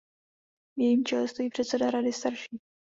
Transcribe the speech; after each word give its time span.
V 0.77 0.81
jejím 0.81 1.05
čele 1.05 1.27
stojí 1.27 1.49
předseda 1.49 1.91
rady 1.91 2.13
starších. 2.13 2.61